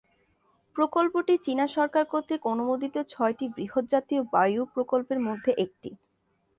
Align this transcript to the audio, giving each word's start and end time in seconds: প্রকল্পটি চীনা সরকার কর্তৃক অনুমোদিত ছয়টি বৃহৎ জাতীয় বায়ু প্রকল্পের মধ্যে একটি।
প্রকল্পটি 0.75 1.33
চীনা 1.45 1.65
সরকার 1.75 2.03
কর্তৃক 2.05 2.41
অনুমোদিত 2.45 2.95
ছয়টি 3.09 3.45
বৃহৎ 3.55 3.85
জাতীয় 3.93 4.21
বায়ু 4.33 4.61
প্রকল্পের 4.73 5.19
মধ্যে 5.27 5.51
একটি। 5.65 5.89